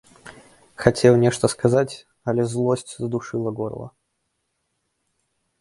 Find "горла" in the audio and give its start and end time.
3.61-3.89